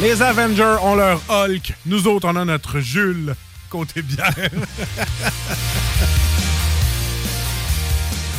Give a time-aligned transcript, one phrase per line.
[0.00, 1.74] Les Avengers ont leur Hulk.
[1.84, 3.34] Nous autres, on a notre Jules
[3.68, 4.32] côté bière.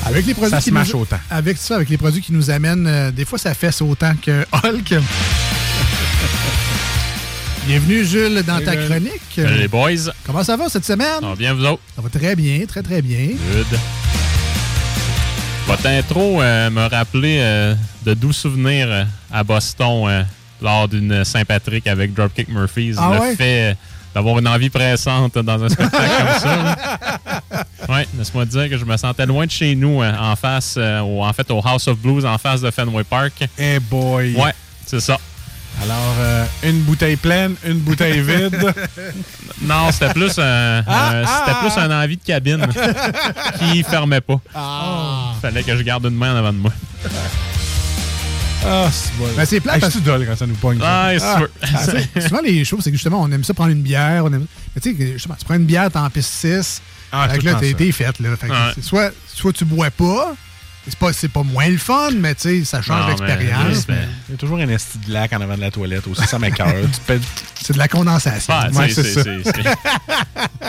[0.06, 1.20] Avec les produits Ça qui se mâche nous, autant.
[1.30, 4.44] Avec ça, avec les produits qui nous amènent, euh, des fois ça fesse autant que
[4.52, 4.96] Hulk.
[7.68, 9.22] Bienvenue Jules dans ta chronique.
[9.36, 10.12] Salut les boys.
[10.26, 11.20] Comment ça va cette semaine?
[11.20, 11.84] Ça va bien, vous autres?
[11.96, 13.28] Ça va très bien, très très bien.
[13.28, 13.80] Good.
[15.68, 20.24] Votre intro euh, me rappelait euh, de doux souvenirs euh, à Boston euh,
[20.62, 22.96] lors d'une Saint-Patrick avec Dropkick Murphys.
[22.98, 23.36] Ah le ouais?
[23.36, 23.78] fait
[24.14, 26.76] d'avoir une envie pressante dans un spectacle comme ça.
[27.90, 30.76] Ouais, laisse-moi te dire que je me sentais loin de chez nous, euh, en face,
[30.78, 33.34] euh, au- en fait, au House of Blues, en face de Fenway Park.
[33.58, 34.36] Eh boy.
[34.36, 34.54] Ouais,
[34.86, 35.18] c'est ça.
[35.82, 38.56] Alors, euh, une bouteille pleine, une bouteille vide.
[39.64, 41.82] Non, c'était plus, un, Ah, un- ah, c'était plus ah.
[41.84, 42.66] un envie de cabine
[43.60, 44.40] qui fermait pas.
[44.56, 45.34] Ah.
[45.42, 46.72] Fallait que je garde une main en avant de moi.
[48.64, 49.26] Ah, c'est bon.
[49.36, 50.80] Ben, c'est plat parce- dole quand ça nous pogne.
[50.84, 51.50] Ah, c'est sûr.
[51.64, 51.68] Ah,
[52.14, 54.24] c'est- souvent, les choses, c'est que justement, on aime ça prendre une bière.
[54.26, 54.46] On aime...
[54.76, 56.82] Mais tu sais, justement, tu prends une bière, t'es en piste 6.
[57.12, 58.20] Ah, fait que là, t'es faite.
[58.20, 58.36] Là.
[58.38, 58.72] Fait que Ouais.
[58.76, 60.34] c'est soit, soit tu bois pas,
[60.88, 63.68] c'est pas, c'est pas moins le fun, mais tu sais, ça change l'expérience.
[63.74, 66.08] juste, mais Il y a toujours un esti de lac en avant de la toilette
[66.08, 66.38] aussi, ça
[67.08, 67.22] pètes-
[67.62, 68.54] C'est de la condensation.
[68.56, 69.52] Ah, Ouais, c'est- c'est c'est- ça.
[69.54, 69.64] c'est-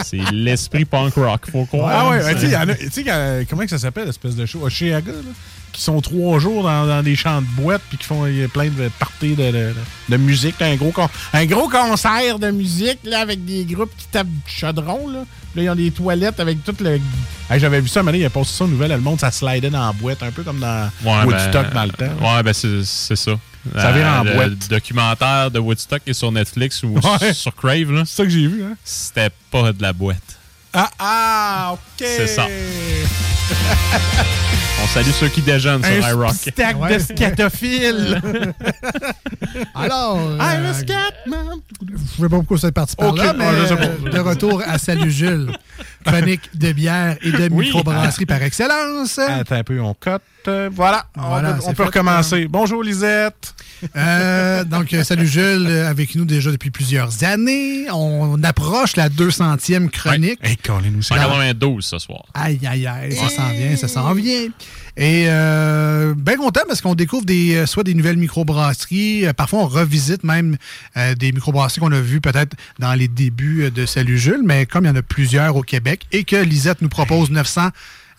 [0.03, 2.07] c'est- C'est l'esprit punk rock, faut croire.
[2.07, 4.61] Ah ouais, tu sais, comment que ça s'appelle, l'espèce de show?
[4.63, 5.19] Oshiaga, là?
[5.73, 8.91] Qui sont trois jours dans, dans des champs de boîte puis qui font plein de
[8.99, 9.75] parties de, de,
[10.09, 10.61] de musique.
[10.61, 10.93] là, un, gros
[11.33, 15.09] un gros concert de musique là, avec des groupes qui tapent du chaudron.
[15.09, 15.21] Là,
[15.57, 17.01] là ils ont des toilettes avec tout le.
[17.51, 18.91] Hey, J'avais vu ça, moment donné, il a posté ça aux nouvelles.
[18.91, 21.85] Le monde, ça slidait dans la boîte, un peu comme dans Ouais, Woodstock ben, dans
[21.85, 22.35] le temps.
[22.37, 23.33] Ouais, ben c'est ça.
[23.75, 24.69] Ça vient en le boîte.
[24.69, 27.33] documentaire de Woodstock qui est sur Netflix ou Ouais.
[27.33, 28.63] sur Crave, là, C'est ça que j'ai vu.
[28.65, 28.75] Hein?
[28.85, 30.19] c'était pas de la boîte.
[30.75, 31.79] Ah, ah, OK.
[31.99, 32.47] C'est ça.
[34.83, 36.33] On salue ceux qui déjeunent sur Un iRock.
[36.35, 36.95] stack Ouais.
[36.95, 38.21] de scatophiles.
[39.75, 41.61] Alors, I'm a euh, scatman.
[41.89, 45.53] je sais pas pourquoi c'est parti par Ok, là, mais de retour à Salut Jules.
[46.05, 47.67] Chronique de bière et de Oui.
[47.67, 49.19] microbrasserie par excellence.
[49.19, 50.23] Attends un peu, on cote.
[50.73, 52.47] Voilà, Voilà, on peut, c'est on peut fait, recommencer.
[52.49, 53.55] Bonjour Lisette.
[53.97, 57.87] Euh, donc, euh, salut Jules, euh, avec nous déjà depuis plusieurs années.
[57.93, 60.39] On approche la 200e chronique.
[60.43, 60.57] Hey,
[60.91, 62.25] nous 192 ce soir.
[62.35, 64.49] Aïe, aïe, aïe, ça s'en vient, ça s'en vient.
[64.97, 65.92] Et euh,
[66.37, 70.25] bien content parce qu'on découvre des, euh, soit des nouvelles microbrasseries, euh, parfois on revisite
[70.25, 70.57] même
[70.97, 74.85] euh, des microbrasseries qu'on a vues peut-être dans les débuts de Salut Jules, mais comme
[74.85, 77.69] il y en a plusieurs au Québec et que Lisette nous propose 900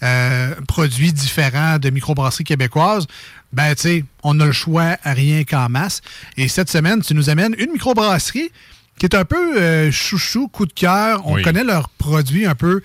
[0.03, 3.07] euh, produits différents de microbrasseries québécoises,
[3.51, 6.01] ben tu sais, on a le choix à rien qu'en masse.
[6.37, 8.51] Et cette semaine, tu nous amènes une microbrasserie
[8.99, 11.25] qui est un peu euh, chouchou, coup de cœur.
[11.25, 11.41] On Oui.
[11.41, 12.81] connaît leurs produits un peu,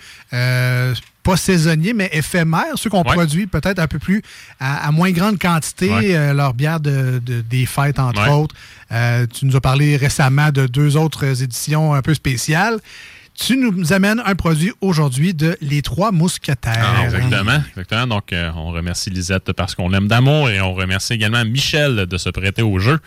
[1.31, 3.13] pas saisonniers, mais éphémères, ceux qu'on Ouais.
[3.15, 4.23] produit peut-être un peu plus,
[4.61, 6.15] à, à moins grande quantité, Ouais.
[6.17, 8.29] euh, leur bière de, de- des fêtes, entre Ouais.
[8.31, 8.55] autres.
[8.93, 12.79] Euh, tu nous as parlé récemment de deux autres éditions un peu spéciales.
[13.41, 16.95] Tu nous amènes un produit aujourd'hui de Les Trois Mousquetaires.
[16.99, 18.07] Ah, exactement, exactement.
[18.09, 22.19] Donc, euh, on remercie Lisette parce qu'on l'aime d'amour et on remercie également Michel de
[22.19, 22.99] se prêter au jeu.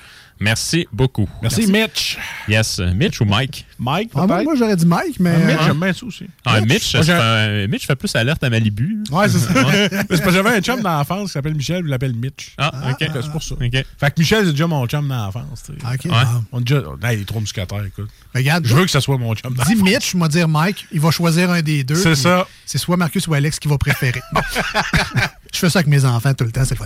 [0.41, 1.29] Merci beaucoup.
[1.41, 2.17] Merci, Mitch.
[2.47, 2.79] Yes.
[2.95, 3.65] Mitch ou Mike?
[3.77, 5.33] Mike, Ah, moi, j'aurais dit Mike, mais.
[5.35, 6.25] Ah, Mitch, euh, j'aime bien ça aussi.
[6.45, 9.03] Ah, Mitch, Moi, un- Mitch fait plus alerte à Malibu.
[9.11, 9.53] Ouais, c'est ça.
[9.53, 12.53] Mais c'est parce que j'avais un chum d'enfance qui s'appelle Michel, il l'appelle Mitch.
[12.57, 12.97] Ah, OK.
[13.13, 13.55] C'est pour ça.
[13.55, 13.61] OK.
[13.71, 15.73] Fait que Michel, c'est déjà mon chum tu sais.
[15.93, 16.05] OK.
[16.05, 16.27] Ouais.
[16.51, 16.81] On déjà.
[17.03, 18.09] Hey, il est trop muscataire, écoute.
[18.33, 19.75] Regarde, Je veux que ce soit mon chum dis.
[19.75, 21.95] Mitch, moi dire Mike, il va choisir un des deux.
[21.95, 22.47] C'est ça.
[22.65, 24.21] C'est soit Marcus ou Alex qui va préférer.
[25.51, 26.85] Je fais ça avec mes enfants tout le temps, c'est le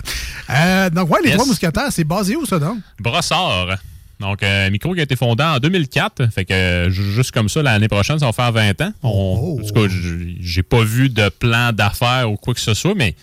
[0.50, 1.36] Euh, donc, ouais, les Yes.
[1.36, 2.78] trois mousquetaires, c'est basé où, ça, donc?
[2.98, 3.76] Brossard.
[4.18, 6.26] Donc, euh, micro qui a été fondé en 2004.
[6.32, 8.92] Fait que euh, ju- juste comme ça, l'année prochaine, ça va faire 20 ans.
[9.02, 9.60] On- Oh.
[9.62, 12.94] En tout cas, j- j'ai pas vu de plan d'affaires ou quoi que ce soit,
[12.96, 13.14] mais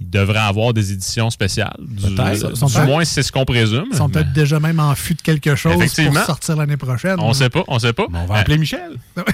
[0.00, 1.76] il devrait avoir des éditions spéciales.
[1.78, 3.84] Du, du moins, c'est ce qu'on présume.
[3.92, 7.16] Ils sont peut-être déjà même en fût de quelque chose pour sortir l'année prochaine.
[7.20, 8.06] On sait pas, on sait pas.
[8.12, 8.90] On va Euh, appeler Michel.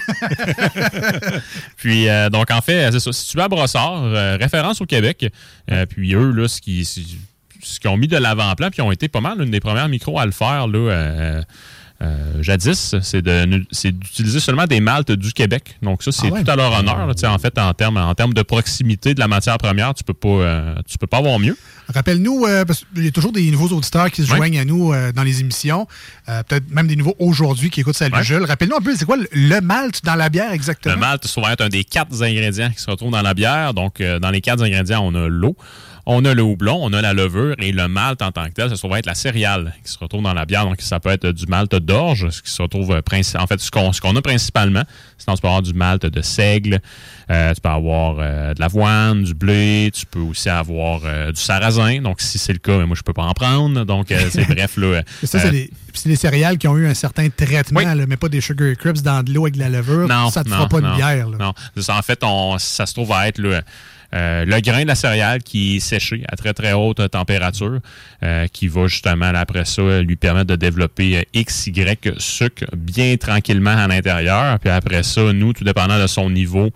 [1.76, 3.12] Puis, euh, donc, en fait, c'est ça.
[3.12, 5.26] Situé à Brossard, euh, référence au Québec.
[5.70, 8.92] Euh, puis, eux, là, ce qui- ce qu'ils ont mis de l'avant-plan, puis ils ont
[8.92, 11.42] été pas mal l'une des premières micros à le faire, là,
[12.02, 13.22] euh, jadis, c'est
[13.92, 15.76] d'utiliser seulement des maltes du Québec.
[15.82, 16.42] Donc, ça, c'est Ah ouais?
[16.44, 17.06] tout à leur honneur.
[17.06, 17.14] là.
[17.32, 20.74] En fait, en termes en de proximité de la matière première, tu peux pas, euh,
[20.88, 21.56] tu peux pas avoir mieux.
[21.92, 24.92] Rappelle-nous, euh, parce qu'il y a toujours des nouveaux auditeurs qui se joignent à nous
[25.14, 25.86] dans les émissions,
[26.26, 28.24] peut-être même des nouveaux aujourd'hui qui écoutent Salut Ouais.
[28.24, 28.44] Jules.
[28.44, 30.94] Rappelle-nous un peu, c'est quoi le, le malt dans la bière exactement?
[30.94, 33.74] Le malt, souvent, est un des quatre ingrédients qui se retrouvent dans la bière.
[33.74, 35.56] Donc, dans les quatre ingrédients, on a l'eau,
[36.06, 38.68] on a le houblon, on a la levure et le malt en tant que tel,
[38.68, 40.64] ça se trouve être la céréale qui se retrouve dans la bière.
[40.64, 43.00] Donc, ça peut être du malt d'orge, ce qui se retrouve euh,
[43.38, 43.70] en fait, ce
[44.00, 44.82] qu'on a principalement.
[45.18, 46.80] Sinon, tu peux avoir du malt de seigle,
[47.30, 51.40] euh, tu peux avoir euh, de l'avoine, du blé, tu peux aussi avoir euh, du
[51.40, 52.00] sarrasin.
[52.00, 53.84] Donc, si c'est le cas, mais moi, je peux pas en prendre.
[53.84, 55.02] Donc, c'est bref, là.
[55.24, 55.50] ça, c'est
[56.08, 57.84] des, céréales qui ont eu un certain traitement, Oui.
[57.84, 60.08] là, mais pas des sugar crips dans de l'eau avec de la levure.
[60.08, 61.28] Non, ça te non, fera pas non, une bière.
[61.28, 61.38] là.
[61.38, 61.52] Non,
[61.88, 63.60] en fait, on, ça se trouve à être le,
[64.12, 67.78] euh, le grain de la céréale qui est séché à très très haute température,
[68.22, 73.16] euh, qui va justement après ça lui permettre de développer euh, X, Y sucre bien
[73.16, 74.58] tranquillement à l'intérieur.
[74.58, 76.70] Puis après ça, nous, tout dépendant de son niveau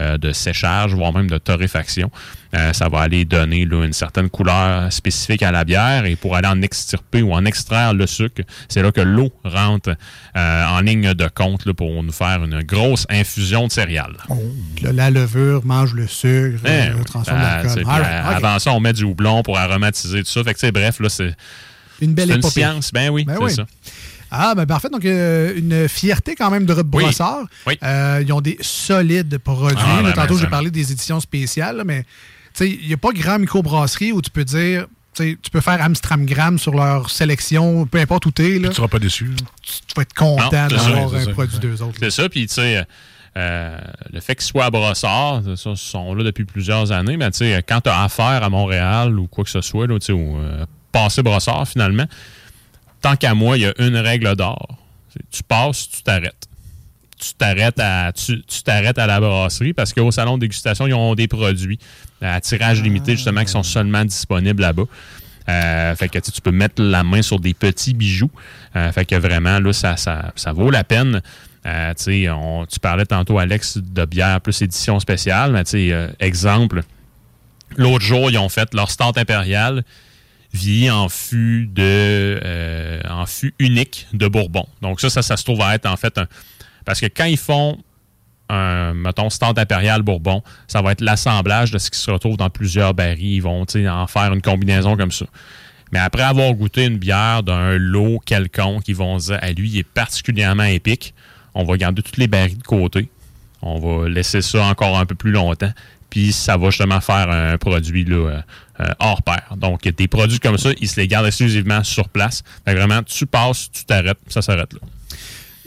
[0.00, 2.10] euh, de séchage, voire même de torréfaction,
[2.54, 6.04] euh, ça va aller donner là, une certaine couleur spécifique à la bière.
[6.06, 9.90] Et pour aller en extirper ou en extraire le sucre, c'est là que l'eau rentre
[10.36, 14.16] euh, en ligne de compte là, pour nous faire une grosse infusion de céréales.
[14.82, 17.04] Là, la levure mange le sucre, Eh oui.
[17.04, 17.84] transforme Ah, l'alcool.
[17.86, 20.44] Avant ça, on met du houblon pour aromatiser tout ça.
[20.44, 21.34] Fait que, bref, là, c'est
[22.00, 22.90] Une belle c'est une science.
[22.92, 23.52] Ben oui, Ben c'est oui.
[23.52, 23.66] ça.
[24.30, 24.88] Ah, ben parfait.
[24.90, 27.04] Donc, euh, une fierté quand même de Rub Oui.
[27.04, 27.44] Brossard.
[27.66, 27.78] Oui.
[27.82, 29.76] Euh, ils ont des solides produits.
[29.78, 32.08] Ah, ben, tantôt, ben, j'ai parlé des éditions spéciales, mais tu
[32.54, 36.58] sais, il n'y a pas grand microbrasserie où tu peux dire, tu peux faire Amstramgram
[36.58, 38.58] sur leur sélection, peu importe où tu es.
[38.58, 39.26] Là, Tu seras pas déçu.
[39.26, 39.32] là.
[39.62, 41.30] tu vas être content d'avoir un ça.
[41.32, 41.96] produit d'eux autres.
[41.98, 42.28] C'est ça.
[42.28, 42.84] Puis, tu sais,
[43.36, 43.78] euh,
[44.12, 47.38] le fait qu'ils soient à Brossard, ça, ils sont là depuis plusieurs années, mais tu
[47.38, 50.64] sais, quand tu as affaire à Montréal ou quoi que ce soit, là, ou euh,
[50.92, 52.04] passer Brossard, finalement,
[53.06, 54.66] tant qu'à moi, il y a une règle d'or.
[55.30, 56.46] Tu passes, tu t'arrêtes.
[57.18, 61.14] Tu t'arrêtes à tu t'arrêtes à la brasserie parce qu'au salon de dégustation, ils ont
[61.14, 61.78] des produits
[62.20, 64.82] à tirage limité, justement, qui sont seulement disponibles là-bas.
[65.48, 68.30] Euh, fait que tu peux mettre la main sur des petits bijoux.
[68.74, 71.22] Euh, fait que vraiment, là, ça, ça, ça vaut la peine.
[71.64, 71.94] Euh,
[72.30, 75.52] on- tu parlais tantôt, Alex, de bière plus édition spéciale.
[75.52, 75.62] Mais
[76.18, 76.82] exemple,
[77.76, 79.84] l'autre jour, ils ont fait leur start impérial
[80.56, 84.66] vieilli en fût de euh, en fût unique de Bourbon.
[84.82, 86.26] Donc ça, ça, se trouve à être en fait un.
[86.84, 87.78] Parce que quand ils font
[88.48, 92.50] un, mettons, stand impérial Bourbon, ça va être l'assemblage de ce qui se retrouve dans
[92.50, 93.34] plusieurs barils.
[93.34, 95.26] Ils vont en faire une combinaison comme ça.
[95.92, 99.78] Mais après avoir goûté une bière d'un lot quelconque, ils vont dire, à lui, il
[99.78, 101.14] est particulièrement épique.
[101.54, 103.08] On va garder toutes les barils de côté.
[103.62, 105.72] On va laisser ça encore un peu plus longtemps.
[106.16, 108.40] Puis ça va justement faire un produit là, euh,
[108.80, 109.54] euh, hors pair.
[109.58, 112.42] Donc, des produits comme ça, ils se les gardent exclusivement sur place.
[112.64, 114.78] Fait que vraiment, tu passes, tu t'arrêtes, ça s'arrête là.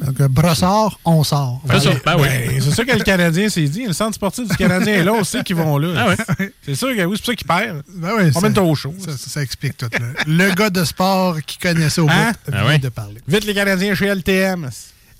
[0.07, 1.61] Donc, euh, Brossard, on sort.
[1.69, 1.91] C'est ça.
[2.03, 2.27] Ben oui.
[2.27, 3.85] Ben, c'est ça que le Canadien s'est dit.
[3.85, 5.89] Le centre sportif du Canadien est là aussi qu'ils vont là.
[5.95, 6.07] Ah
[6.39, 6.51] ouais.
[6.65, 7.83] C'est sûr que oui, c'est pour ça qu'ils perdent.
[7.95, 8.95] Ben oui, On met ça, au chaud.
[8.97, 9.89] ça, ça- ça explique tout.
[9.91, 9.99] là.
[10.25, 12.31] Le gars de sport qui connaît ça au Hein?
[12.31, 12.79] bout Ah vient ouais.
[12.79, 13.21] de parler.
[13.27, 14.67] Vite les Canadiens chez LTM.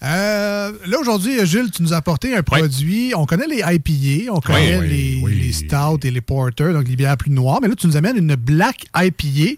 [0.01, 3.13] Euh, là, aujourd'hui, Jules, tu nous as apporté un produit.
[3.15, 5.35] On connaît les IPA, on connaît oui, les, oui.
[5.35, 7.59] les Stouts et les Porter, donc les bières plus noires.
[7.61, 9.55] Mais là, tu nous amènes une Black IPA.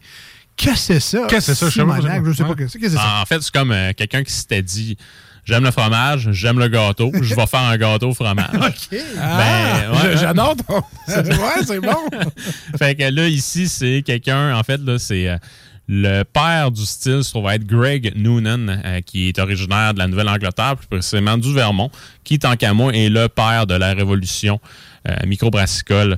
[0.57, 1.27] Qu'est-ce que c'est ça?
[1.29, 1.65] Qu'est-ce que c'est ça?
[1.67, 2.55] Je Je sais pas ouais.
[2.57, 3.19] qu'est-ce que c'est ça.
[3.21, 4.97] En fait, c'est comme euh, quelqu'un qui s'était dit
[5.43, 8.49] J'aime le fromage, j'aime le gâteau, je vais faire un gâteau au fromage.
[8.53, 8.99] OK.
[9.19, 10.11] Ah, Ben, ouais.
[10.13, 10.75] j- J'adore ton.
[11.07, 11.95] ouais, c'est bon.
[12.77, 15.37] fait que là, ici, c'est quelqu'un, en fait, là, c'est euh,
[15.87, 20.07] le père du style, se trouve être Greg Noonan, euh, qui est originaire de la
[20.07, 21.91] Nouvelle-Angleterre, plus précisément du Vermont,
[22.23, 24.59] qui, tant qu'à moi, est le père de la révolution
[25.07, 26.17] euh, microbrassicole.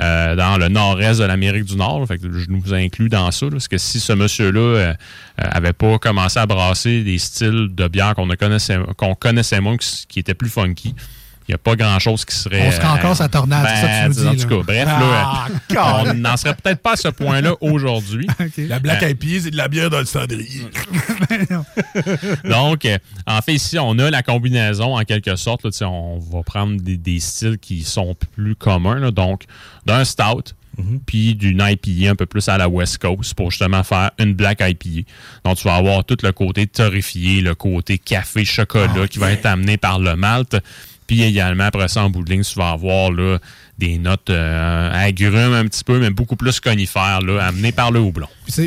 [0.00, 2.06] euh, dans le nord-est de l'Amérique du Nord.
[2.06, 3.46] Fait que je nous inclus dans ça.
[3.46, 4.94] là, parce que si ce monsieur-là euh,
[5.36, 9.76] avait pas commencé à brasser des styles de bière qu'on ne connaissait, qu'on connaissait moins,
[9.76, 10.94] qui, qui étaient plus funky,
[11.48, 12.66] il n'y a pas grand-chose qui serait...
[12.68, 14.56] On serait encore euh, sa tornade, c'est ça que tu nous en dis, tout là.
[14.56, 18.26] cas, bref, Ah, là, on n'en serait peut-être pas à ce point-là aujourd'hui.
[18.58, 20.62] La Black Euh, IPA, c'est de la bière dans le cendrier.
[22.44, 25.64] Donc, euh, en fait, ici, on a la combinaison, en quelque sorte.
[25.64, 28.98] Là, on va prendre des, des styles qui sont plus communs.
[28.98, 29.10] là.
[29.10, 29.44] donc,
[29.86, 30.54] d'un stout,
[31.06, 34.60] puis d'une IPA un peu plus à la West Coast pour justement faire une Black
[34.62, 35.08] IPA.
[35.44, 39.76] Donc, tu vas avoir tout le côté torréfié, le côté café-chocolat qui va être amené
[39.76, 40.56] par le malt.
[41.06, 43.38] Puis également, après ça, en bout de ligne, tu vas avoir là,
[43.78, 48.00] des notes euh, agrumes un petit peu, mais beaucoup plus conifères, là, amenées par le
[48.00, 48.28] houblon.
[48.48, 48.62] Je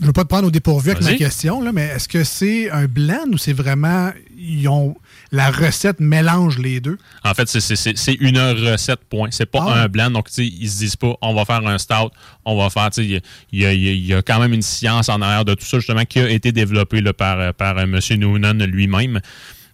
[0.00, 2.70] ne veux pas te prendre au dépourvu avec ma question, là, mais est-ce que c'est
[2.70, 4.10] un blend ou c'est vraiment.
[4.44, 4.96] Ils ont,
[5.30, 6.98] la recette mélange les deux?
[7.24, 9.28] En fait, c'est- une recette, point.
[9.30, 9.82] C'est pas Ah.
[9.84, 10.10] un blend.
[10.10, 12.10] Donc, tu sais, ils se disent pas, on va faire un stout,
[12.44, 15.54] on va faire, il y y, a- y quand même une science en arrière de
[15.54, 17.98] tout ça, justement, qui a été développée là, par, par euh, M.
[18.18, 19.20] Noonan lui-même.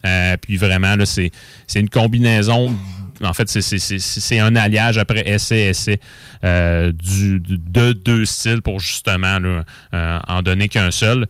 [0.07, 1.31] Euh, puis vraiment, là, c'est
[1.67, 2.75] c'est une combinaison.
[3.23, 5.99] En fait, c'est- c'est- c'est un alliage après essai-essai
[6.45, 9.65] euh, du, de deux styles pour justement là,
[9.95, 11.27] euh, en donner qu'un seul.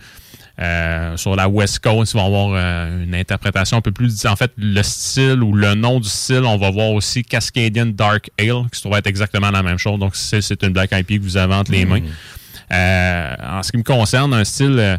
[0.61, 4.27] Euh, sur la West Coast, ils vont avoir euh, une interprétation un peu plus.
[4.27, 8.29] En fait, le style ou le nom du style, on va voir aussi Cascadian Dark
[8.39, 9.99] Ale, qui se trouve être exactement la même chose.
[10.01, 12.01] Donc, c'est c'est une Black IPA que vous avez entre les mains.
[12.73, 14.99] Euh, en ce qui me concerne, un style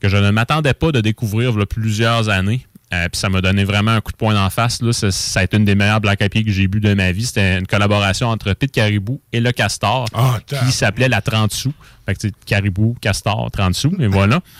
[0.00, 2.64] que je ne m'attendais pas de découvrir il y a plusieurs années.
[2.92, 4.82] Euh, puis ça m'a donné vraiment un coup de poing d'en face.
[4.82, 4.92] Là.
[4.92, 7.24] Ça, ça a été une des meilleures Black IPA que j'ai bu de ma vie.
[7.24, 11.72] C'était une collaboration entre Pete Caribou et le Castor Ah, qui s'appelait la 30 sous.
[12.04, 14.40] Fait que Caribou, Castor, 30 sous, et voilà.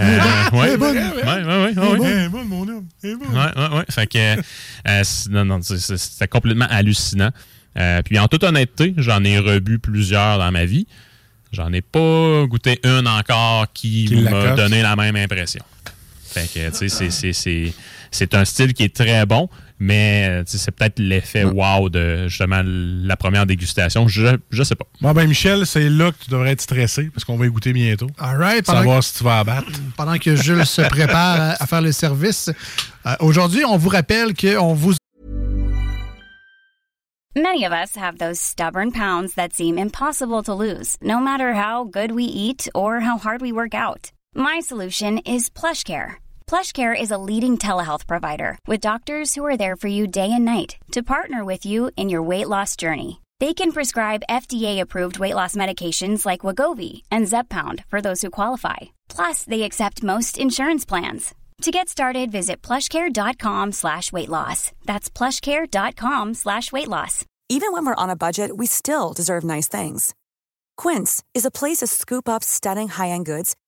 [0.00, 2.28] Euh, ouais, ouais, ouais, ouais, ouais, ouais.
[2.28, 2.84] Bon, mon homme.
[3.02, 3.08] Bon.
[3.36, 3.84] Ouais, ouais, ouais.
[3.90, 7.30] Fait que, euh, c'est- non, non, c'est- c'est- c'était complètement hallucinant.
[7.76, 10.86] Euh, puis en toute honnêteté, j'en ai rebu plusieurs dans ma vie.
[11.50, 15.64] J'en ai pas goûté une encore qui, Qui m'a donné la même impression.
[16.28, 17.72] Fait que, tu sais, c'est- c'est- c'est-
[18.10, 22.62] c'est un style qui est très bon, mais euh, c'est peut-être l'effet wow de justement
[22.64, 24.08] la première dégustation.
[24.08, 24.86] Je, je sais pas.
[25.00, 27.72] Bon, ben, Michel, c'est là que tu devrais être stressé parce qu'on va y goûter
[27.72, 28.08] bientôt.
[28.18, 28.64] All right.
[28.66, 29.66] Savoir si tu vas abattre.
[29.96, 32.50] pendant que Jules se prépare à, à faire le service,
[33.06, 34.94] euh, aujourd'hui, on vous rappelle qu'on vous
[37.36, 41.84] Many of us have those stubborn pounds that seem impossible to lose, no matter how
[41.84, 44.10] good we eat or how hard we work out.
[44.34, 46.16] My solution is PlushCare.
[46.46, 50.44] PlushCare is a leading telehealth provider with doctors who are there for you day and
[50.44, 53.20] night to partner with you in your weight loss journey.
[53.40, 58.76] They can prescribe FDA-approved weight loss medications like Wagovi and Zepbound for those who qualify.
[59.08, 61.34] Plus, they accept most insurance plans.
[61.62, 64.72] To get started, visit plushcare.com slash weight loss.
[64.86, 67.24] That's plushcare.com slash weight loss.
[67.48, 70.14] Even when we're on a budget, we still deserve nice things.
[70.76, 73.56] Quince is a place to scoop up stunning high-end goods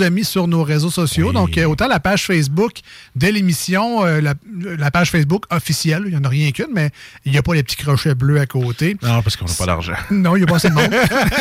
[0.00, 1.32] A mis sur nos réseaux sociaux.
[1.32, 2.78] Donc, euh, autant la page Facebook
[3.14, 4.32] de l'émission, euh, la,
[4.78, 6.90] la page Facebook officielle, il n'y en a rien qu'une, mais
[7.26, 8.96] il n'y a pas les petits crochets bleus à côté.
[9.02, 9.92] Non, parce qu'on n'a pas d'argent.
[10.10, 10.94] Non, il n'y a pas assez de monde.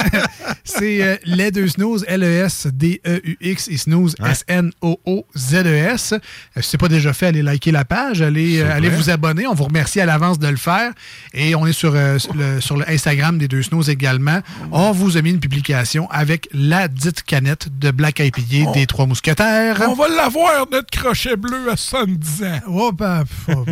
[0.65, 6.13] C'est euh, les deux snooze, L-E-S-D-E-U-X et snooze, S-N-O-O-Z-E-S.
[6.13, 6.17] Euh,
[6.61, 9.47] Si ce n'est pas déjà fait, allez liker la page, allez, allez vous abonner.
[9.47, 10.91] On vous remercie à l'avance de le faire.
[11.33, 14.41] Et on est sur, euh, sur le, sur le Instagram des deux snooze également.
[14.71, 19.05] On vous a mis une publication avec la dite canette de Black IPA des Trois
[19.05, 19.81] Mousquetaires.
[19.89, 22.59] On va l'avoir, notre crochet bleu à 70 ans.
[22.67, 23.65] Oh, ben, oh,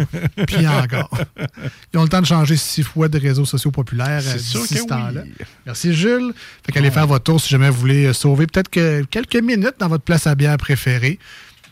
[0.48, 1.10] puis encore.
[1.94, 4.62] Ils ont le temps de changer six fois de réseaux sociaux populaires euh, C'est sûr
[4.62, 5.22] d'ici que ce temps-là.
[5.24, 5.46] oui.
[5.66, 6.34] Merci, Jules.
[6.66, 9.76] Fait qu'allez faire votre tour si jamais vous voulez euh, sauver peut-être que quelques minutes
[9.80, 11.20] dans votre place à bière préférée.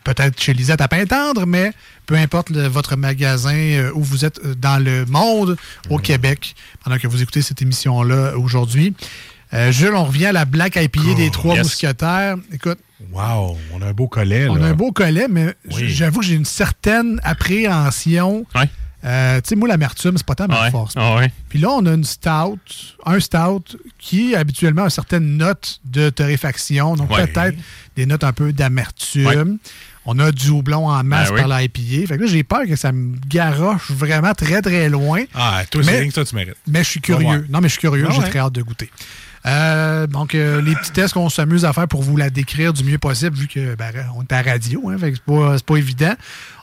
[0.04, 1.74] Peut-être chez Lisette à Pintendre, mais
[2.06, 5.58] peu importe le- votre magasin euh, où vous êtes euh, dans le monde,
[5.90, 8.94] au Québec, pendant que vous écoutez cette émission-là aujourd'hui.
[9.54, 11.64] Euh, Jules, on revient à la Black IPA des Trois yes.
[11.64, 12.36] Mousquetaires.
[12.52, 12.80] Écoute,
[13.12, 14.48] Wow, on a un beau collet.
[14.50, 14.66] on là.
[14.66, 15.88] a un beau collet, mais Oui.
[15.90, 18.46] j'avoue que j'ai une certaine appréhension.
[18.56, 18.70] Ouais.
[19.06, 20.72] Euh, tu sais, moi, l'amertume, c'est pas tant ma Ouais.
[20.72, 20.94] force.
[20.98, 21.32] Ah ouais.
[21.50, 22.58] Puis là, on a une stout,
[23.06, 27.56] un stout qui habituellement a une certaine note de torréfaction, donc peut-être
[27.96, 29.60] des notes un peu d'amertume.
[30.10, 31.42] On a du houblon en masse Ben oui.
[31.42, 32.08] par l'IPA.
[32.08, 35.24] Fait que là, j'ai peur que ça me garoche vraiment très, très loin.
[35.36, 36.56] Ah, toi, Mais- c'est rien que ça, tu mérites.
[36.66, 37.46] Mais je suis curieux.
[37.50, 38.08] Non, mais je suis curieux.
[38.10, 38.90] Ah J'ai très hâte de goûter.
[39.48, 42.84] Euh, donc, euh, les petits tests qu'on s'amuse à faire pour vous la décrire du
[42.84, 45.66] mieux possible, vu que ben, on est à radio, hein, fait que c'est pas, c'est
[45.66, 46.14] pas évident.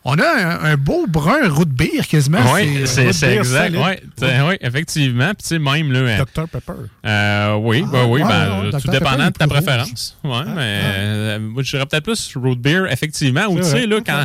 [0.04, 2.40] On a un, un beau brun root beer quasiment.
[2.52, 3.74] Oui, c'est beer exact.
[3.74, 5.28] Ouais, oui, effectivement.
[5.28, 5.98] Puis, tu sais, même, là.
[6.00, 6.72] euh, Dr Pepper.
[7.06, 8.90] euh, oui, ben oui, ouais, ben, ouais, tout Dr.
[8.92, 10.18] dépendant Pepper, de ta préférence.
[10.22, 13.46] Ouais, mais euh, moi, je dirais peut-être plus root beer, effectivement.
[13.46, 14.24] Ou tu sais, là, quand.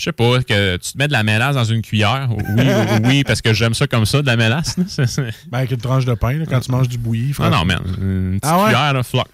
[0.00, 2.28] Je sais pas, que tu te mets de la mélasse dans une cuillère.
[2.30, 2.64] Oui, oui,
[3.04, 4.76] oui, parce que j'aime ça comme ça, de la mélasse.
[4.78, 7.34] Ben, avec une tranche de pain, là, quand tu manges du bouilli.
[7.38, 7.80] Ah non, man.
[8.00, 8.64] Une petite Ah ouais?
[8.70, 9.26] cuillère, là, floc.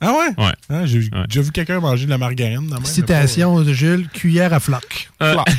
[0.00, 0.42] Ah ouais?
[0.44, 0.52] Ouais.
[0.70, 1.26] Ah, J'ai Ouais.
[1.28, 2.66] déjà vu quelqu'un manger de la margarine.
[2.68, 5.10] dans Citation de Jules, cuillère à floc.
[5.22, 5.44] Euh, pas-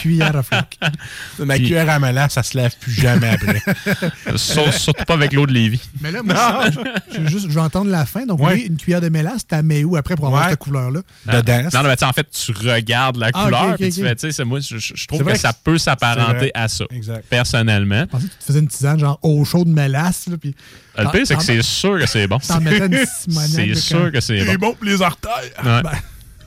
[0.00, 0.64] cuillère à floc.
[1.40, 3.60] Ma Puis- cuillère à mélasse, ça se lave plus jamais après.
[4.36, 5.80] sur- surtout pas avec l'eau de Lévis.
[6.00, 6.66] Mais là, moi,
[7.12, 8.26] je, juste, je veux entendre la fin.
[8.26, 8.54] Donc, Ouais.
[8.54, 10.50] oui, une cuillère de mélasse, t'as mets où après pour avoir Ouais.
[10.50, 11.00] cette couleur-là?
[11.26, 11.62] Dedans.
[11.72, 13.92] Non, non, mais tu sais, en fait, tu regardes la Ah, couleur, ok, ok, puis
[13.92, 14.06] tu ok.
[14.06, 16.68] fais, tu sais, c'est- moi, je, trouve C'est que que ça peut c'est s'apparenter à
[16.68, 16.84] ça.
[16.90, 17.24] Exact.
[17.28, 18.00] Personnellement.
[18.02, 20.26] Je pensais que tu te faisais une tisane genre eau chaude mélasse.
[20.28, 20.54] Là, puis
[20.98, 22.38] Le pire, c'est que c'est sûr que c'est bon.
[22.40, 24.68] C'est sûr que c'est C'est bon.
[24.68, 25.30] bon pour les artères.
[25.64, 25.82] Ouais.
[25.82, 25.90] Ben,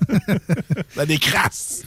[0.96, 1.84] Ça décrasse.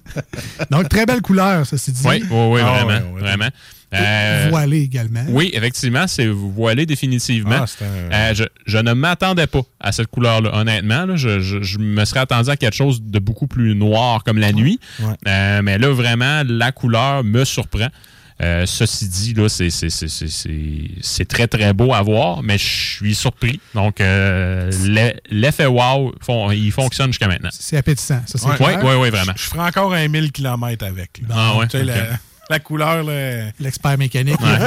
[0.70, 2.02] Donc, très belle couleur, ça c'est dit.
[2.04, 2.88] Oui, oui, oui, Ah, vraiment.
[3.08, 3.20] ouais, ouais.
[3.20, 3.48] vraiment.
[3.92, 5.24] Euh, Voilé également.
[5.30, 7.64] oui, effectivement, c'est voilé définitivement.
[7.64, 11.06] Ah, un- Euh, je, je ne m'attendais pas à cette couleur-là, honnêtement.
[11.06, 11.16] là.
[11.16, 14.52] je, je- je me serais attendu à quelque chose de beaucoup plus noir comme la
[14.52, 14.78] nuit.
[15.00, 15.14] Ouais.
[15.26, 17.88] Euh, mais là, vraiment, la couleur me surprend.
[18.40, 22.42] Euh, ceci dit, là, c'est, c'est, c'est, c'est, c'est- c'est très, très beau à voir,
[22.42, 23.60] mais je suis surpris.
[23.74, 26.14] Donc, euh, l'e- l'effet wow,
[26.52, 27.50] il fonctionne jusqu'à maintenant.
[27.52, 28.46] C'est appétissant, ça c'est.
[28.48, 28.80] Oui, clair.
[28.82, 29.32] oui, oui, vraiment.
[29.36, 31.20] Je ferai encore un 1000 km avec.
[31.28, 31.34] là.
[31.36, 31.88] Ah ouais, Tu sais, ok.
[31.88, 31.94] la,
[32.48, 33.04] la couleur.
[33.60, 34.58] L'expert mécanique Ouais.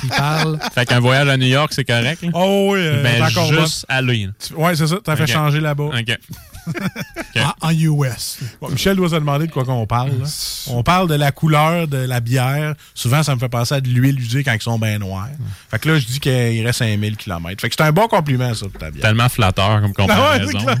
[0.00, 0.58] qui parle.
[0.74, 2.22] Fait qu'un voyage à New York, c'est correct.
[2.22, 2.28] là?
[2.34, 3.60] Oh oui, euh, Ben, c'est encore bon.
[3.62, 4.02] juste là.
[4.46, 4.96] Tu- Ouais, c'est ça.
[5.02, 5.28] T'as fait Ok.
[5.30, 5.84] changer là-bas.
[5.84, 6.18] OK.
[7.36, 8.38] En, en US.
[8.60, 10.10] Bon, Michel doit se demander de quoi qu'on parle.
[10.20, 10.26] là.
[10.68, 12.74] On parle de la couleur de la bière.
[12.94, 15.28] Souvent, ça me fait penser à de l'huile usée quand ils sont bien noirs.
[15.70, 17.60] Fait que là, je dis qu'il reste 5000 km.
[17.60, 19.02] Fait que c'est un bon compliment, ça, pour ta bière.
[19.02, 20.76] Tellement flatteur comme Ah ouais, comparaison.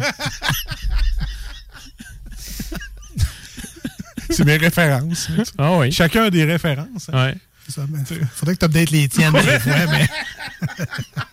[4.30, 5.28] c'est mes références.
[5.58, 5.90] Ah oui.
[5.92, 7.08] Chacun a des références.
[7.12, 7.26] hein.
[7.26, 7.34] Ouais.
[7.68, 10.08] Ça, ben, faudrait que tu updates les tiennes des fois, mais.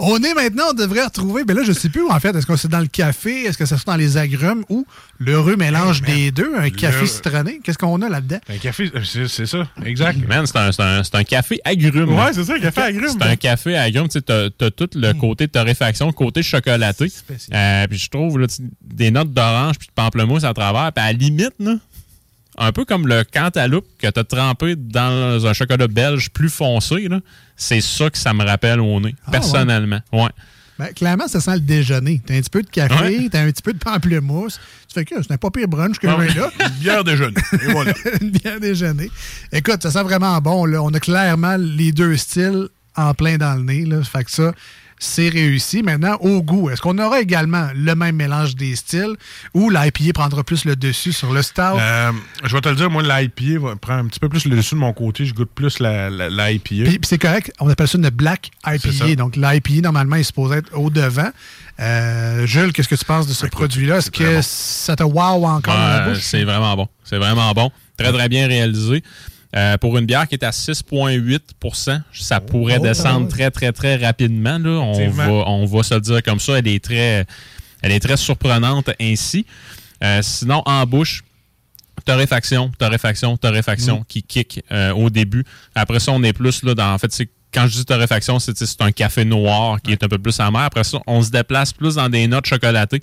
[0.00, 2.34] On est maintenant, on devrait retrouver, mais là, je sais plus où en fait.
[2.36, 4.86] Est-ce que c'est dans le café, est-ce que ça se fait dans les agrumes ou
[5.18, 7.60] l'heureux mélange des deux, un café Le- citronné?
[7.64, 8.38] Qu'est-ce qu'on a là-dedans?
[8.48, 10.18] Un café, euh, c'est c'est ça, exact.
[10.28, 12.10] Man, c'est un, c'est un- c'est un café agrume.
[12.16, 13.10] Ouais, c'est ça, un café agrume.
[13.20, 14.04] C'est un café agrume.
[14.06, 17.10] Tu sais, t'as, t'as tout le côté torréfaction, le côté chocolaté.
[17.52, 20.92] Euh, puis je trouve là, tu- des notes d'orange puis de pamplemousse à travers.
[20.92, 21.74] Puis à la limite, là,
[22.58, 27.20] un peu comme le cantaloupe que t'as trempé dans un chocolat belge plus foncé, là,
[27.56, 30.00] c'est ça que ça me rappelle au nez, Ah, personnellement.
[30.12, 30.28] Ouais.
[30.78, 32.20] Ben, clairement, ça sent le déjeuner.
[32.24, 33.28] T'as un petit peu de café, Ouais.
[33.30, 34.60] t'as un petit peu de pamplemousse.
[34.86, 36.50] Tu fais que c'est un pas pire brunch que Ah j'ai là.
[36.68, 37.34] Une bière déjeuner.
[37.52, 37.92] Et voilà.
[38.20, 39.10] une bière déjeuner.
[39.52, 40.64] Écoute, ça sent vraiment bon.
[40.66, 40.80] Là.
[40.82, 43.84] On a clairement les deux styles en plein dans le nez.
[43.86, 44.04] Là.
[44.04, 44.52] Fait que ça,
[44.98, 45.82] c'est réussi.
[45.82, 49.14] Maintenant, au goût, est-ce qu'on aura également le même mélange des styles
[49.54, 51.62] ou l'IPA prendra plus le dessus sur le stout?
[51.78, 52.12] Euh,
[52.44, 54.74] je vais te le dire, moi, l'IPA va prendre un petit peu plus le dessus
[54.74, 55.24] de mon côté.
[55.24, 56.64] Je goûte plus la, la, l'IPA.
[56.68, 58.50] Puis, puis c'est correct, on appelle ça une black.
[58.66, 59.14] IPA.
[59.16, 61.30] Donc, l'IPA, normalement, est supposé être au-devant.
[61.80, 63.98] Euh, Jules, qu'est-ce que tu penses de ce produit-là?
[63.98, 64.40] Est-ce que bon.
[64.42, 66.22] ça te wow encore dans la Ouais, bouche?
[66.22, 66.88] c'est vraiment bon.
[67.04, 67.70] C'est vraiment bon.
[67.96, 69.02] Très, très bien réalisé.
[69.56, 73.28] Euh, pour une bière qui est à 6,8% ça pourrait oh, descendre ouais.
[73.28, 74.58] très, très, très rapidement.
[74.58, 74.70] Là.
[74.70, 76.58] On, va, on va se le dire comme ça.
[76.58, 77.24] Elle est très,
[77.80, 79.46] elle est très surprenante ainsi.
[80.04, 81.24] Euh, sinon, en bouche,
[82.04, 85.44] torréfaction, torréfaction, torréfaction qui kick euh, au début.
[85.74, 86.92] Après ça, on est plus là dans.
[86.92, 90.08] En fait, c'est quand je dis torréfaction, c'est c'est un café noir qui est un
[90.08, 90.60] peu plus amer.
[90.60, 93.02] Après ça, on se déplace plus dans des notes chocolatées.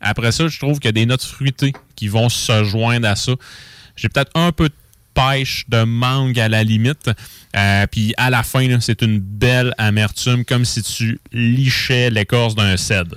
[0.00, 3.16] Après ça, je trouve qu'il y a des notes fruitées qui vont se joindre à
[3.16, 3.32] ça.
[3.94, 4.74] J'ai peut-être un peu de
[5.16, 7.10] pêche, de mangue à la limite.
[7.56, 12.76] Euh, puis à la fin, c'est une belle amertume, comme si tu lichais l'écorce d'un
[12.76, 13.16] cèdre.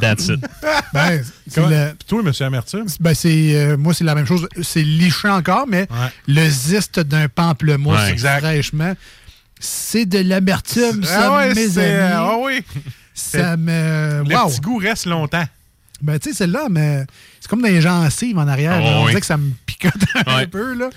[0.00, 0.40] That's it.
[0.92, 1.22] Ben,
[1.56, 2.86] le- Puis toi, monsieur Amertume?
[3.00, 4.48] Ben c'est euh, moi c'est la même chose.
[4.62, 6.08] C'est liché encore, mais Ouais.
[6.26, 8.16] le zeste d'un pamplemousse Ouais.
[8.18, 8.94] Fraîchement,
[9.60, 12.12] c'est de l'amertume, ça, Ah ouais, mes c'est- amis.
[12.16, 12.62] Ah oui.
[13.14, 14.24] ça me.
[14.28, 14.48] Le Wow!
[14.48, 15.44] petit goût reste longtemps.
[16.00, 17.04] Ben tu sais, celle-là, mais
[17.40, 18.74] c'est comme dans les gencives en arrière.
[18.76, 18.90] Ah là.
[18.98, 19.08] on oui.
[19.10, 19.92] dirait que ça me picote
[20.26, 20.46] un Ouais.
[20.46, 20.88] peu là.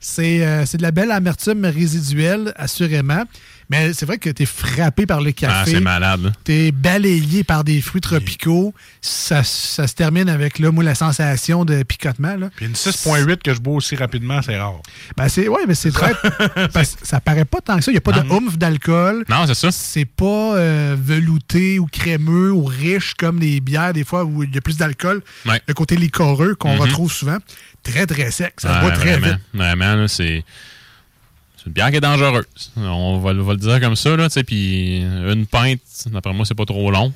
[0.00, 3.24] C'est euh, c'est de la belle amertume résiduelle, assurément.
[3.68, 5.70] Mais c'est vrai que tu es frappé par le Ah, café.
[5.72, 6.22] c'est malade.
[6.24, 6.32] là.
[6.42, 8.74] T'es balayé par des fruits tropicaux.
[9.00, 12.34] Ça, ça se termine avec, là, moi, la sensation de picotement.
[12.34, 12.50] Là.
[12.56, 14.80] Puis une 6.8 que je bois aussi rapidement, c'est rare.
[15.16, 16.12] Ben, c'est, ouais, mais c'est très.
[16.72, 17.92] parce que ça paraît pas tant que ça.
[17.92, 19.24] Il n'y a pas de oomph d'alcool.
[19.28, 19.70] Non, c'est ça.
[19.70, 24.52] C'est pas euh, velouté ou crémeux ou riche comme les bières, des fois, où il
[24.52, 25.22] y a plus d'alcool.
[25.46, 25.60] Ouais.
[25.68, 26.80] Le côté licoreux qu'on Mhm.
[26.80, 27.38] retrouve souvent.
[27.82, 28.54] Très, très sec.
[28.58, 29.40] Ça se Ouais, boit très vraiment, vite.
[29.54, 30.44] Vraiment, c'est.
[31.66, 32.44] Une bière qui est dangereuse.
[32.76, 36.64] On va, va le dire comme ça, là, puis une pinte, d'après moi, c'est pas
[36.64, 37.12] trop long.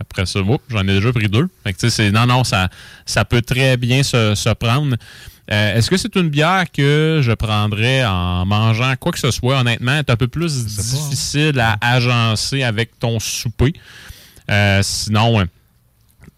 [0.00, 1.48] Après ça, j'en ai déjà pris deux.
[1.64, 2.68] Fait que, non, non, ça,
[3.06, 4.94] ça peut très bien se, se prendre.
[5.50, 9.58] Euh, Est-ce que c'est une bière que je prendrais en mangeant quoi que ce soit?
[9.58, 13.72] Honnêtement, c'est un peu plus difficile à agencer avec ton souper.
[14.50, 15.44] Euh, sinon,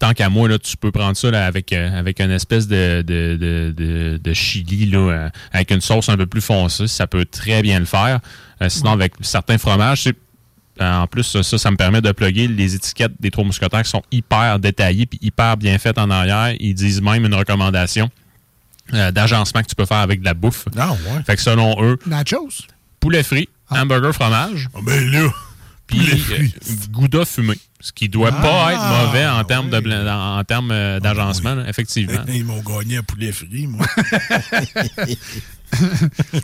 [0.01, 3.03] tant qu'à moi, là, tu peux prendre ça là, avec, euh, avec une espèce de,
[3.05, 6.87] de, de, de- de chili, là, euh, avec une sauce un peu plus foncée.
[6.87, 8.19] Ça peut très bien le faire.
[8.63, 10.09] Euh, sinon, avec certains fromages,
[10.79, 14.01] en plus, ça, ça me permet de plugger les étiquettes des trois mousquetaires qui sont
[14.11, 16.55] hyper détaillées puis hyper bien faites en arrière.
[16.59, 18.09] Ils disent même une recommandation
[18.91, 20.65] d'agencement que tu peux faire avec de la bouffe.
[20.77, 21.23] Ah, ouais.
[21.25, 22.49] Fait que selon eux, Nachos?
[22.99, 24.67] poulet frit, hamburger fromage.
[24.83, 25.29] ben là,
[25.87, 25.99] puis
[26.89, 27.53] gouda fumé.
[27.81, 31.55] Ce qui doit pas être mauvais en termes de blan- en, en termes euh, d'agencement,
[31.55, 32.21] là, effectivement.
[32.27, 33.85] Ils m'ont gagné à poulet frit, moi.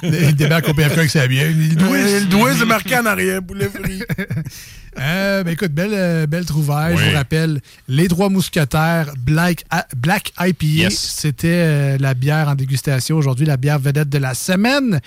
[0.04, 1.48] Il débarque au PFK avec sa bière.
[1.52, 4.02] Euh, le doigt, c'est marqué en arrière, poulet frit.
[5.00, 6.96] Euh, ben écoute, belle, euh, belle trouvaille.
[6.96, 7.02] Oui.
[7.04, 9.64] Je vous rappelle, les trois mousquetaires Black,
[9.96, 10.98] Black IPA, Yes.
[10.98, 13.16] c'était euh, la bière en dégustation.
[13.18, 15.00] Aujourd'hui, la bière vedette de la semaine.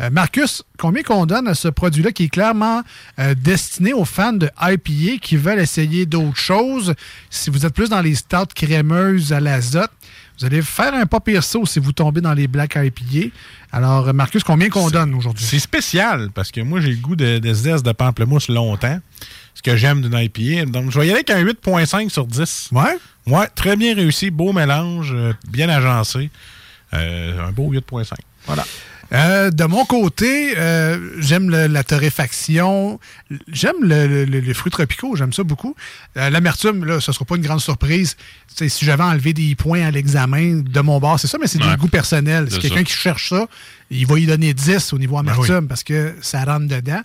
[0.00, 2.82] Euh, Marcus, combien qu'on donne à ce produit-là qui est clairement
[3.36, 6.94] destiné aux fans de IPA qui veulent essayer d'autres choses?
[7.30, 9.90] Si vous êtes plus dans les stouts crémeuses à l'azote,
[10.38, 13.28] vous allez faire un pas pire saut si vous tombez dans les Black IPA.
[13.72, 15.44] Alors, Marcus, combien qu'on donne aujourd'hui?
[15.44, 18.98] C'est spécial parce que moi, j'ai le goût de, de zeste de pamplemousse longtemps.
[19.54, 20.66] Ce que j'aime d'une IPA.
[20.66, 22.70] Donc, je vais y aller avec un 8.5 sur 10.
[22.72, 22.98] Ouais?
[23.26, 24.30] Ouais, très bien réussi.
[24.30, 26.30] Beau mélange, euh, bien agencé.
[26.92, 28.14] Euh, un beau 8.5.
[28.46, 28.64] Voilà.
[29.14, 32.98] Euh, de mon côté, euh, j'aime la torréfaction.
[33.48, 35.14] J'aime le- le- le- les fruits tropicaux.
[35.16, 35.74] J'aime ça beaucoup.
[36.16, 38.16] Euh, L'amertume, là, ce ne sera pas une grande surprise.
[38.56, 41.70] Si j'avais enlevé des points à l'examen de mon bar, c'est ça, mais c'est Ouais.
[41.70, 42.46] du goût personnel.
[42.48, 43.46] C'est Si quelqu'un qui cherche ça,
[43.90, 47.00] il va y donner 10 au niveau amertume parce que ça rentre dedans.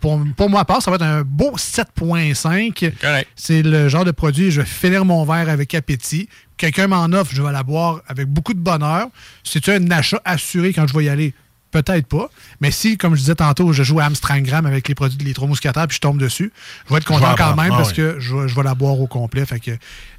[0.00, 2.92] Pour, pour moi, à part, ça va être un beau 7.5.
[3.00, 3.28] Correct.
[3.36, 6.28] C'est le genre de produit, je vais finir mon verre avec appétit.
[6.62, 9.08] Quelqu'un m'en offre, je vais la boire avec beaucoup de bonheur.
[9.42, 11.34] C'est un achat assuré quand je vais y aller?
[11.72, 12.30] Peut-être pas.
[12.60, 15.34] Mais si, comme je disais tantôt, je joue à Amstramgram avec les produits de les
[15.34, 16.52] trois mousquetaires puis je tombe dessus,
[16.86, 17.94] je vais être vais content en quand même Ah parce oui.
[17.96, 19.44] que je, vais- je vais la boire au complet.
[19.44, 19.72] Fait que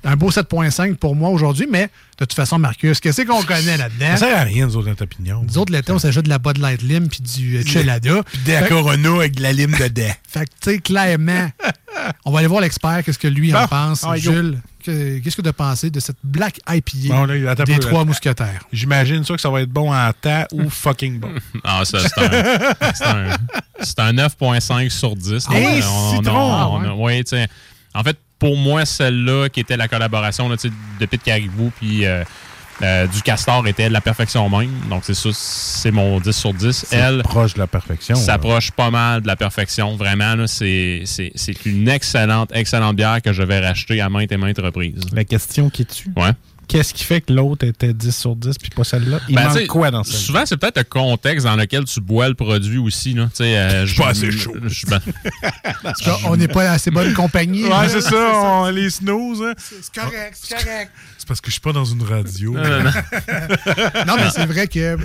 [0.03, 1.83] un beau 7.5 pour moi aujourd'hui, mais
[2.19, 4.17] de toute façon, Marcus, qu'est-ce qu'on connaît là-dedans?
[4.17, 5.45] Ça sert à rien, nous autres, notre opinion.
[5.47, 8.23] Nous autres, l'été, on s'ajoute de la Bud Light Lim puis du euh, Chelada.
[8.23, 10.11] Puis des Fait- Corona avec de la lime dedans.
[10.27, 11.49] fait que, tu sais, clairement,
[12.25, 14.03] on va aller voir l'expert, qu'est-ce que lui en pense.
[14.15, 18.05] Jules, qu'est-ce que tu as pensé de cette Black IPA Bon, là, des peu, trois
[18.05, 18.63] mousquetaires?
[18.71, 21.31] J'imagine ça que ça va être bon en temps ou fucking bon.
[21.63, 23.27] Ah, ça, c'est un, c'est un,
[23.81, 25.47] c'est un 9.5 sur 10.
[25.49, 27.23] Ah on- citron, on- ah on ouais,
[27.95, 30.55] en fait, pour moi, celle-là qui était la collaboration là,
[30.99, 32.23] de Pete Caribou puis euh,
[32.81, 34.71] euh, du Castor était de la perfection même.
[34.89, 36.85] Donc, c'est ça, c'est mon 10 sur 10.
[36.87, 38.15] C'est Elle proche de la perfection.
[38.15, 39.95] s'approche pas mal de la perfection.
[39.95, 44.31] Vraiment, là, c'est c'est- c'est une excellente, excellente bière que je vais racheter à maintes
[44.31, 45.01] et maintes reprises.
[45.13, 46.11] La question qui tue.
[46.17, 46.31] Ouais.
[46.67, 49.19] Qu'est-ce qui fait que l'autre était 10 sur 10 puis pas celle-là?
[49.29, 50.19] Il Ben, manque quoi dans celle-là?
[50.19, 53.13] Souvent, c'est peut-être le contexte dans lequel tu bois le produit aussi.
[53.13, 53.29] Là.
[53.41, 54.53] Euh, suis pas assez chaud.
[54.65, 54.99] je- ben,
[56.23, 57.65] qu'on n'est pas assez bonne compagnie.
[57.65, 59.41] Ouais, c'est ça, on- les snooze.
[59.43, 59.53] hein.
[59.57, 60.91] C'est correct, c'est correct.
[61.17, 62.53] C'est parce que je suis pas dans une radio.
[62.53, 62.91] non, non, non.
[64.07, 64.97] Non, mais c'est vrai que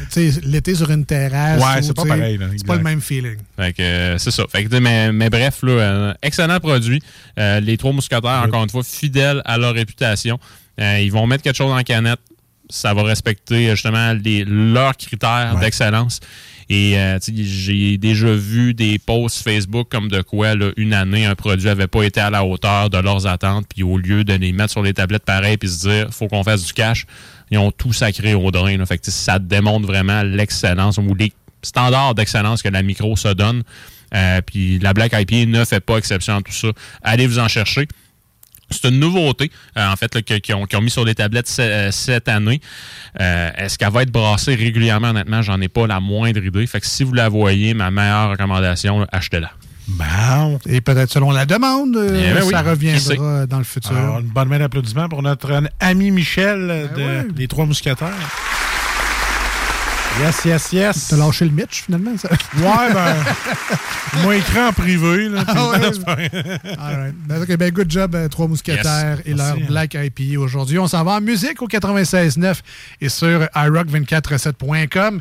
[0.46, 3.36] l'été sur une terrasse, Ouais, ou, c'est pas pareil, C'est pas le même feeling.
[3.56, 4.42] Fait que, euh, c'est ça.
[4.50, 7.00] Fait que, mais, mais bref, là, euh, excellent produit.
[7.38, 10.38] Euh, les trois mousquetaires, encore une fois, fidèles à leur réputation.
[10.80, 12.20] Euh, ils vont mettre quelque chose en canette.
[12.70, 15.60] Ça va respecter euh, justement les, leurs critères Ouais.
[15.60, 16.20] d'excellence.
[16.70, 21.34] Et euh, j'ai déjà vu des posts Facebook comme de quoi, là, une année, un
[21.34, 23.64] produit n'avait pas été à la hauteur de leurs attentes.
[23.74, 26.44] Puis au lieu de les mettre sur les tablettes pareil puis se dire, faut qu'on
[26.44, 27.06] fasse du cash,
[27.50, 28.76] ils ont tout sacré au drain.
[28.76, 28.84] là.
[28.84, 33.62] Fait que, ça démontre vraiment l'excellence ou les standards d'excellence que la micro se donne.
[34.14, 36.68] Euh, puis la Black IPA ne fait pas exception à tout ça.
[37.02, 37.88] Allez vous en chercher.
[38.70, 41.14] C'est une nouveauté, euh, en fait, là, que- qu'ils ont, qu'ils ont mis sur les
[41.14, 42.61] tablettes ce- euh, cette année.
[43.20, 45.09] Euh, Est-ce qu'elle va être brassée régulièrement?
[45.11, 46.66] Honnêtement, j'en ai pas la moindre idée.
[46.66, 49.50] Fait que si vous la voyez, ma meilleure recommandation, là, achetez-la.
[49.88, 50.59] Bon.
[50.66, 53.96] Et peut-être selon la demande, Eh ben ça reviendra dans le futur.
[53.96, 58.12] Alors, une bonne main d'applaudissement pour notre ami Michel de, Ben Trois Mousquetaires.
[60.20, 61.09] Yes, yes, yes.
[61.09, 62.28] T'as lâché le Mitch, finalement, ça?
[62.57, 64.33] Ouais, ben.
[64.33, 65.28] écrit en privé.
[65.28, 65.78] Là, Ah ouais.
[66.78, 67.14] All right.
[67.26, 69.26] Ben, ok, ben, good job, euh, Trois Mousquetaires Yes.
[69.26, 69.62] et leur Merci.
[69.64, 70.78] Black IPA aujourd'hui.
[70.78, 72.57] On s'en va en musique au 96.9
[73.00, 75.20] et sur iRock247.com.